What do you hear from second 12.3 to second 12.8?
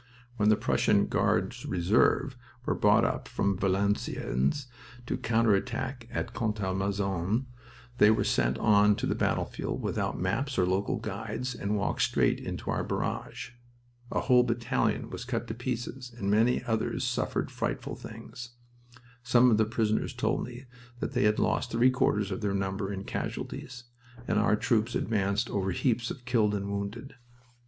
into